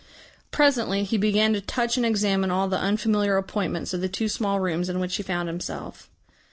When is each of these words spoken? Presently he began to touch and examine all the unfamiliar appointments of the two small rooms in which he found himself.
Presently 0.49 1.03
he 1.03 1.15
began 1.15 1.53
to 1.53 1.61
touch 1.61 1.95
and 1.95 2.03
examine 2.03 2.49
all 2.49 2.67
the 2.67 2.79
unfamiliar 2.79 3.37
appointments 3.37 3.93
of 3.93 4.01
the 4.01 4.09
two 4.09 4.27
small 4.27 4.59
rooms 4.59 4.89
in 4.89 4.99
which 4.99 5.15
he 5.17 5.21
found 5.21 5.47
himself. 5.47 6.09